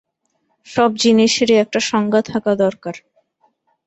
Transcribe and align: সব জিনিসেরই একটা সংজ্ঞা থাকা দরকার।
সব 0.67 0.89
জিনিসেরই 1.03 1.55
একটা 1.57 1.79
সংজ্ঞা 1.89 2.21
থাকা 2.31 2.51
দরকার। 2.63 2.95